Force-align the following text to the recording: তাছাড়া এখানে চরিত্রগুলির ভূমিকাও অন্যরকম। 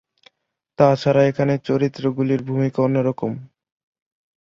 তাছাড়া 0.79 1.21
এখানে 1.23 1.53
চরিত্রগুলির 1.67 2.41
ভূমিকাও 2.47 2.85
অন্যরকম। 2.85 3.31